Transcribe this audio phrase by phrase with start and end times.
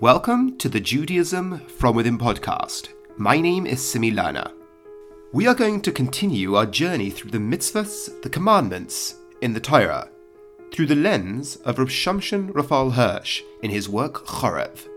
[0.00, 2.88] Welcome to the Judaism from Within podcast.
[3.18, 4.50] My name is Simi Lana.
[5.34, 10.08] We are going to continue our journey through the mitzvahs, the commandments in the Torah,
[10.72, 14.88] through the lens of Rav Shamshon Raphael Hirsch in his work Chorev.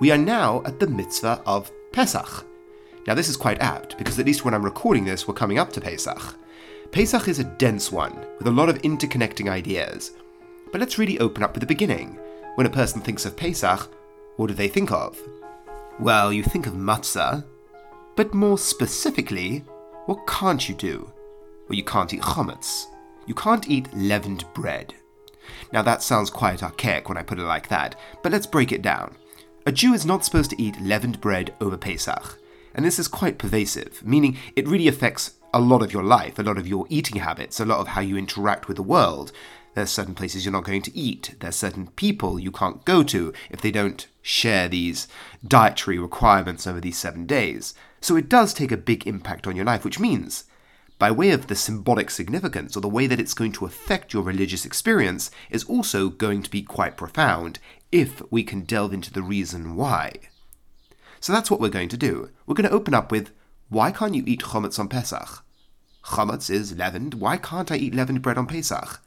[0.00, 2.46] We are now at the mitzvah of Pesach.
[3.06, 5.74] Now, this is quite apt because at least when I'm recording this, we're coming up
[5.74, 6.36] to Pesach.
[6.90, 10.12] Pesach is a dense one with a lot of interconnecting ideas.
[10.70, 12.18] But let's really open up with the beginning.
[12.54, 13.90] When a person thinks of Pesach,
[14.36, 15.18] what do they think of?
[15.98, 17.44] Well, you think of matzah,
[18.16, 19.64] but more specifically,
[20.06, 21.12] what can't you do?
[21.68, 22.86] Well, you can't eat chametz.
[23.26, 24.94] You can't eat leavened bread.
[25.72, 28.82] Now, that sounds quite archaic when I put it like that, but let's break it
[28.82, 29.16] down.
[29.64, 32.38] A Jew is not supposed to eat leavened bread over Pesach,
[32.74, 36.42] and this is quite pervasive, meaning it really affects a lot of your life, a
[36.42, 39.30] lot of your eating habits, a lot of how you interact with the world.
[39.74, 41.34] There's certain places you're not going to eat.
[41.40, 45.08] There's certain people you can't go to if they don't share these
[45.46, 47.74] dietary requirements over these seven days.
[48.00, 50.44] So it does take a big impact on your life, which means,
[50.98, 54.22] by way of the symbolic significance or the way that it's going to affect your
[54.22, 57.58] religious experience, is also going to be quite profound
[57.90, 60.12] if we can delve into the reason why.
[61.20, 62.30] So that's what we're going to do.
[62.46, 63.30] We're going to open up with
[63.68, 65.42] why can't you eat chametz on Pesach?
[66.04, 67.14] Chametz is leavened.
[67.14, 69.00] Why can't I eat leavened bread on Pesach?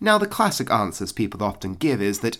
[0.00, 2.38] Now, the classic answers people often give is that,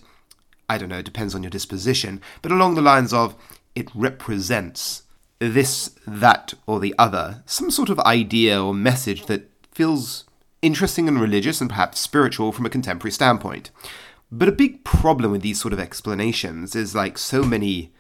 [0.69, 3.35] I don't know, it depends on your disposition, but along the lines of,
[3.75, 5.03] it represents
[5.39, 10.25] this, that, or the other, some sort of idea or message that feels
[10.63, 13.71] interesting and religious and perhaps spiritual from a contemporary standpoint.
[14.31, 17.93] But a big problem with these sort of explanations is like so many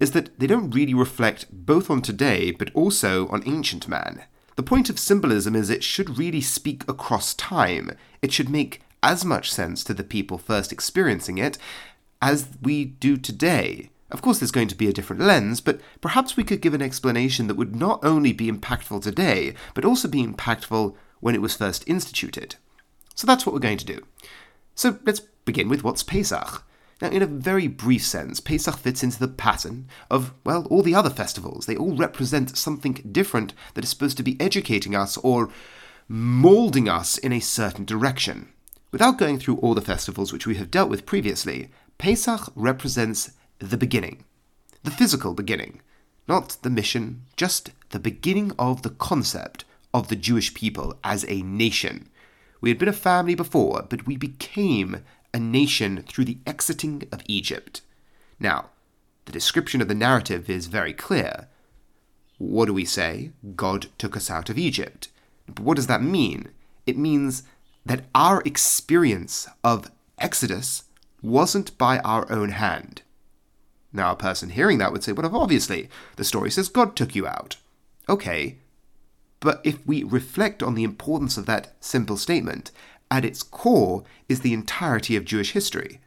[0.00, 4.24] is that they don't really reflect both on today but also on ancient man.
[4.56, 7.92] The point of symbolism is it should really speak across time.
[8.22, 11.56] It should make as much sense to the people first experiencing it
[12.20, 13.90] as we do today.
[14.10, 16.82] Of course, there's going to be a different lens, but perhaps we could give an
[16.82, 21.56] explanation that would not only be impactful today, but also be impactful when it was
[21.56, 22.56] first instituted.
[23.14, 24.04] So that's what we're going to do.
[24.74, 26.64] So let's begin with what's Pesach.
[27.00, 30.94] Now, in a very brief sense, Pesach fits into the pattern of, well, all the
[30.96, 31.66] other festivals.
[31.66, 35.50] They all represent something different that is supposed to be educating us or
[36.08, 38.48] moulding us in a certain direction.
[38.96, 41.68] Without going through all the festivals which we have dealt with previously,
[41.98, 44.24] Pesach represents the beginning,
[44.84, 45.82] the physical beginning,
[46.26, 51.42] not the mission, just the beginning of the concept of the Jewish people as a
[51.42, 52.08] nation.
[52.62, 55.02] We had been a family before, but we became
[55.34, 57.82] a nation through the exiting of Egypt.
[58.40, 58.70] Now,
[59.26, 61.48] the description of the narrative is very clear.
[62.38, 63.32] What do we say?
[63.56, 65.08] God took us out of Egypt.
[65.46, 66.48] But what does that mean?
[66.86, 67.42] It means
[67.86, 70.84] that our experience of Exodus
[71.22, 73.02] wasn't by our own hand.
[73.92, 77.26] Now, a person hearing that would say, well, obviously, the story says God took you
[77.26, 77.56] out.
[78.08, 78.58] Okay,
[79.40, 82.72] but if we reflect on the importance of that simple statement
[83.10, 86.00] at its core is the entirety of Jewish history.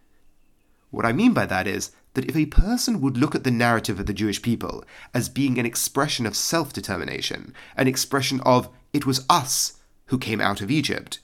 [0.91, 3.99] What I mean by that is that if a person would look at the narrative
[3.99, 9.05] of the Jewish people as being an expression of self determination, an expression of it
[9.05, 11.19] was us who came out of Egypt,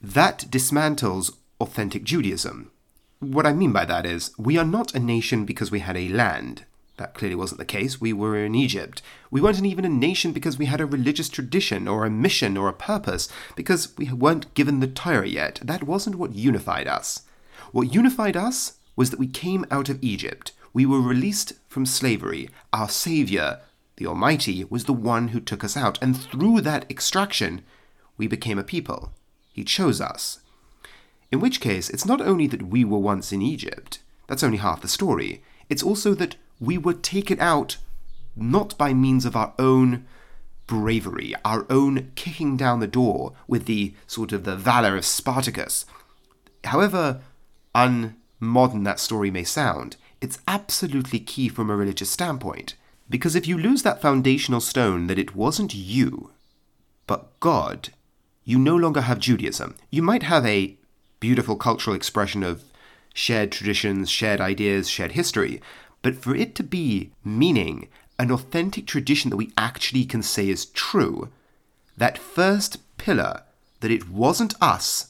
[0.00, 2.70] that dismantles authentic Judaism.
[3.20, 6.08] What I mean by that is, we are not a nation because we had a
[6.08, 6.64] land.
[6.98, 8.00] That clearly wasn't the case.
[8.00, 9.02] We were in Egypt.
[9.30, 12.68] We weren't even a nation because we had a religious tradition or a mission or
[12.68, 15.60] a purpose, because we weren't given the Torah yet.
[15.62, 17.22] That wasn't what unified us.
[17.72, 20.52] What unified us was that we came out of Egypt.
[20.72, 22.50] We were released from slavery.
[22.72, 23.60] Our Savior,
[23.96, 26.00] the Almighty, was the one who took us out.
[26.02, 27.62] And through that extraction,
[28.16, 29.12] we became a people.
[29.58, 30.38] He chose us.
[31.32, 33.98] In which case, it's not only that we were once in Egypt,
[34.28, 35.42] that's only half the story.
[35.68, 37.76] It's also that we were taken out
[38.36, 40.06] not by means of our own
[40.68, 45.86] bravery, our own kicking down the door with the sort of the valor of Spartacus.
[46.62, 47.20] However
[47.74, 52.76] unmodern that story may sound, it's absolutely key from a religious standpoint.
[53.10, 56.30] Because if you lose that foundational stone that it wasn't you,
[57.08, 57.88] but God,
[58.48, 59.74] you no longer have Judaism.
[59.90, 60.74] You might have a
[61.20, 62.64] beautiful cultural expression of
[63.12, 65.60] shared traditions, shared ideas, shared history,
[66.00, 70.64] but for it to be meaning, an authentic tradition that we actually can say is
[70.64, 71.28] true,
[71.94, 73.42] that first pillar,
[73.80, 75.08] that it wasn't us,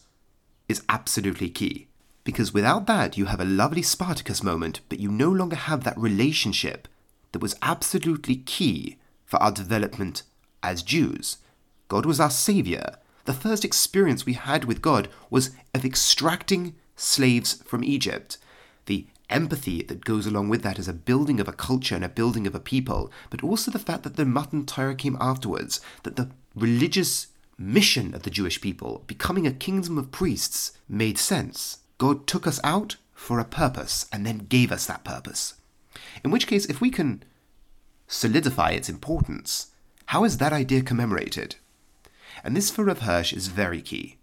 [0.68, 1.86] is absolutely key.
[2.24, 5.96] Because without that, you have a lovely Spartacus moment, but you no longer have that
[5.96, 6.88] relationship
[7.30, 10.24] that was absolutely key for our development
[10.60, 11.36] as Jews.
[11.86, 12.96] God was our Savior.
[13.28, 18.38] The first experience we had with God was of extracting slaves from Egypt.
[18.86, 22.08] The empathy that goes along with that as a building of a culture and a
[22.08, 26.16] building of a people, but also the fact that the Matan Torah came afterwards, that
[26.16, 27.26] the religious
[27.58, 31.80] mission of the Jewish people, becoming a kingdom of priests, made sense.
[31.98, 35.52] God took us out for a purpose and then gave us that purpose.
[36.24, 37.22] In which case, if we can
[38.06, 39.66] solidify its importance,
[40.06, 41.56] how is that idea commemorated?
[42.44, 44.18] And this for Rav Hirsch is very key.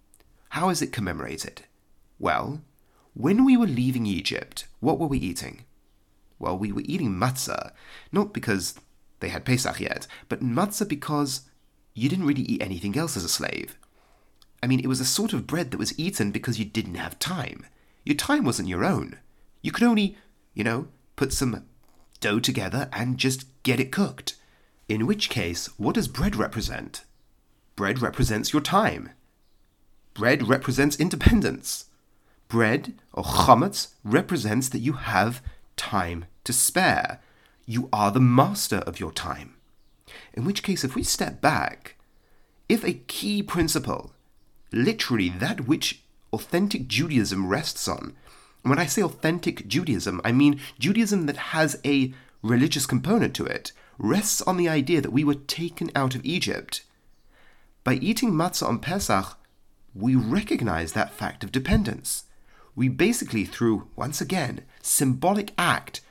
[0.50, 1.64] How is it commemorated?
[2.20, 2.62] Well,
[3.14, 5.66] when we were leaving Egypt, what were we eating?
[6.40, 7.72] Well, we were eating matzah,
[8.12, 8.76] not because
[9.20, 11.42] they had Pesach yet, but matzah because
[11.94, 13.78] you didn't really eat anything else as a slave.
[14.62, 17.20] I mean, it was a sort of bread that was eaten because you didn't have
[17.20, 17.66] time.
[18.04, 19.18] Your time wasn't your own.
[19.62, 20.18] You could only,
[20.54, 21.66] you know, put some
[22.20, 24.36] dough together and just get it cooked.
[24.88, 27.04] In which case, what does bread represent?
[27.76, 29.10] Bread represents your time.
[30.14, 31.86] Bread represents independence.
[32.48, 35.42] Bread, or chametz, represents that you have
[35.76, 37.20] time to spare.
[37.66, 39.56] You are the master of your time.
[40.34, 41.96] In which case, if we step back,
[42.70, 44.14] if a key principle,
[44.72, 46.02] literally that which
[46.32, 48.16] authentic Judaism rests on,
[48.64, 53.46] and when I say authentic Judaism, I mean Judaism that has a religious component to
[53.46, 56.84] it, rests on the idea that we were taken out of Egypt.
[57.86, 59.38] By eating matzah on Pesach,
[59.94, 62.24] we recognize that fact of dependence
[62.76, 66.02] we basically, through, once again, symbolic act,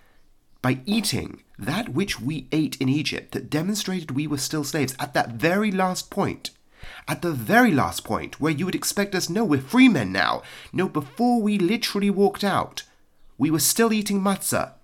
[0.63, 5.15] by eating that which we ate in Egypt that demonstrated we were still slaves at
[5.15, 6.53] that very last point,
[7.09, 10.43] at the very last point where you would expect us, no, we're free men now.
[10.73, 12.85] No, before we literally walked out,
[13.37, 14.75] we were still eating matzah.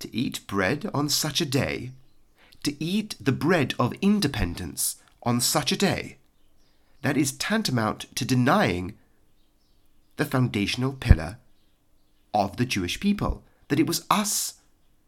[0.00, 1.92] To eat bread on such a day,
[2.62, 6.16] to eat the bread of independence on such a day,
[7.02, 8.96] that is tantamount to denying
[10.16, 11.38] the foundational pillar
[12.34, 14.54] of the Jewish people, that it was us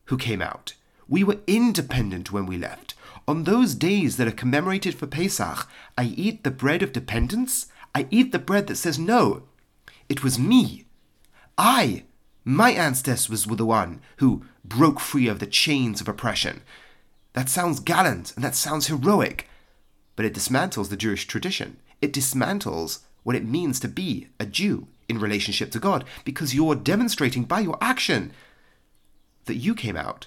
[0.06, 0.74] who came out.
[1.08, 2.94] We were independent when we left.
[3.26, 5.68] On those days that are commemorated for Pesach,
[5.98, 7.66] I eat the bread of dependence.
[7.94, 9.42] I eat the bread that says, no,
[10.08, 10.86] it was me.
[11.58, 12.04] I,
[12.44, 16.62] my ancestors were the one who broke free of the chains of oppression.
[17.32, 19.48] That sounds gallant and that sounds heroic,
[20.20, 21.78] but it dismantles the Jewish tradition.
[22.02, 26.74] It dismantles what it means to be a Jew in relationship to God because you're
[26.74, 28.32] demonstrating by your action
[29.46, 30.26] that you came out.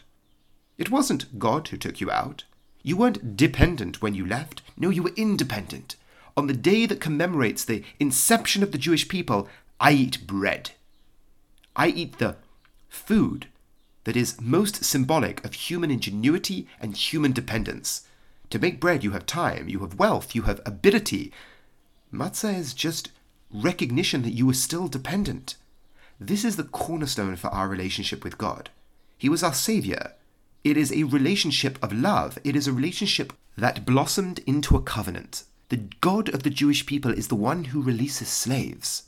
[0.79, 2.43] It wasn't God who took you out.
[2.81, 4.63] You weren't dependent when you left.
[4.75, 5.95] No, you were independent.
[6.35, 9.47] On the day that commemorates the inception of the Jewish people,
[9.79, 10.71] I eat bread.
[11.75, 12.37] I eat the
[12.89, 13.45] food
[14.05, 18.07] that is most symbolic of human ingenuity and human dependence.
[18.53, 21.33] To make bread, you have time, you have wealth, you have ability.
[22.13, 23.09] Matzah is just
[23.51, 25.55] recognition that you are still dependent.
[26.19, 28.69] This is the cornerstone for our relationship with God.
[29.17, 30.13] He was our Savior.
[30.63, 32.37] It is a relationship of love.
[32.43, 35.45] It is a relationship that blossomed into a covenant.
[35.69, 39.05] The God of the Jewish people is the one who releases slaves.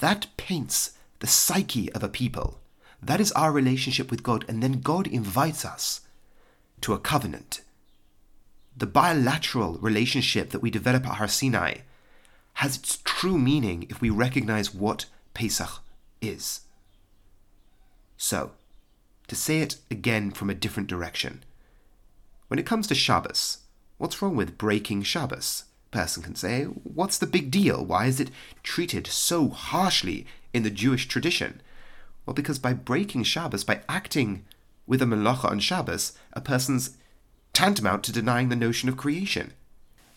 [0.00, 2.58] That paints the psyche of a people.
[3.00, 6.00] That is our relationship with God, and then God invites us
[6.80, 7.60] to a covenant.
[8.82, 11.82] The bilateral relationship that we develop at Har Sinai
[12.54, 15.80] has its true meaning if we recognize what Pesach
[16.20, 16.62] is.
[18.16, 18.50] So,
[19.28, 21.44] to say it again from a different direction,
[22.48, 23.58] when it comes to Shabbos,
[23.98, 25.62] what's wrong with breaking Shabbos?
[25.92, 27.84] Person can say, what's the big deal?
[27.84, 28.32] Why is it
[28.64, 31.60] treated so harshly in the Jewish tradition?
[32.26, 34.44] Well, because by breaking Shabbos, by acting
[34.88, 36.98] with a melacha on Shabbos, a person's
[37.52, 39.52] tantamount to denying the notion of creation.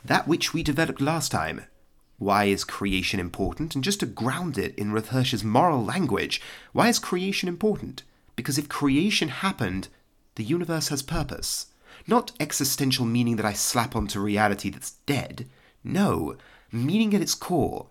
[0.04, 1.66] That which we developed last time,
[2.18, 3.76] why is creation important?
[3.76, 8.04] And just to ground it in Rav moral language, why is creation important?
[8.36, 9.90] Because if creation happened,
[10.36, 11.68] the universe has purpose.
[12.08, 15.48] Not existential meaning that I slap onto reality that's dead.
[15.84, 16.38] No,
[16.72, 17.88] meaning at its core.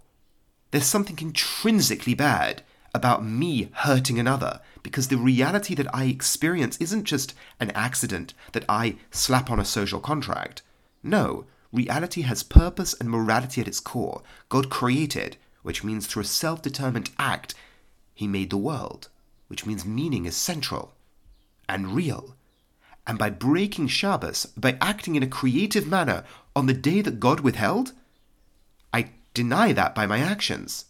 [0.71, 2.63] There's something intrinsically bad
[2.95, 8.65] about me hurting another because the reality that I experience isn't just an accident that
[8.69, 10.63] I slap on a social contract.
[11.03, 14.23] No, Reality has purpose and morality at its core.
[14.49, 17.57] God created, which means through a self determined act,
[18.15, 19.09] He made the world,
[19.49, 20.95] which means meaning is central
[21.69, 22.37] and real.
[23.09, 26.23] And by breaking Shabbos, by acting in a creative manner
[26.55, 27.93] on the day that God withheld,
[28.93, 30.85] I deny that by my actions.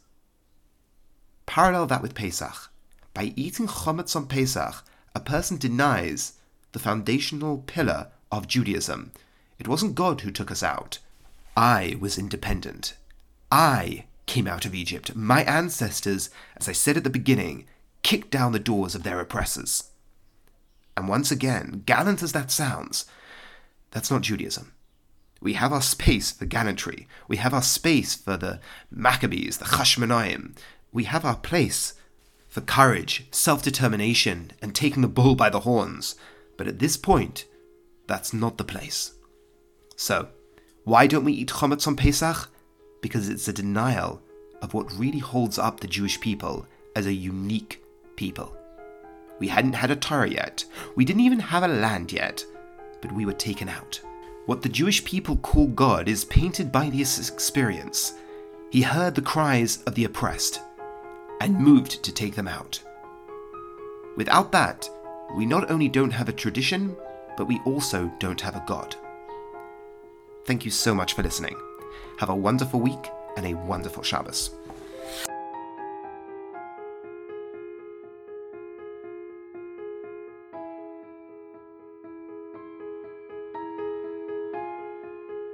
[1.46, 2.70] Parallel that with Pesach.
[3.12, 4.84] By eating chametz on Pesach,
[5.14, 6.34] a person denies
[6.72, 9.12] the foundational pillar of Judaism,
[9.58, 10.98] it wasn't God who took us out.
[11.56, 12.96] I was independent.
[13.50, 15.14] I came out of Egypt.
[15.14, 17.66] My ancestors, as I said at the beginning,
[18.02, 19.84] kicked down the doors of their oppressors.
[20.96, 23.06] And once again, gallant as that sounds,
[23.92, 24.72] that's not Judaism.
[25.40, 27.06] We have our space for gallantry.
[27.28, 28.60] We have our space for the
[28.90, 30.56] Maccabees, the Hashmonaim.
[30.94, 31.94] We have our place
[32.48, 36.14] for courage, self determination, and taking the bull by the horns.
[36.56, 37.46] But at this point,
[38.06, 39.14] that's not the place.
[39.96, 40.28] So,
[40.84, 42.48] why don't we eat chametz on Pesach?
[43.02, 44.22] Because it's a denial
[44.62, 47.82] of what really holds up the Jewish people as a unique
[48.14, 48.56] people.
[49.40, 52.44] We hadn't had a Torah yet, we didn't even have a land yet,
[53.02, 54.00] but we were taken out.
[54.46, 58.14] What the Jewish people call God is painted by this experience.
[58.70, 60.60] He heard the cries of the oppressed
[61.40, 62.80] and moved to take them out.
[64.16, 64.88] Without that,
[65.36, 66.96] we not only don't have a tradition,
[67.36, 68.94] but we also don't have a God.
[70.44, 71.56] Thank you so much for listening.
[72.18, 74.50] Have a wonderful week and a wonderful Shabbos.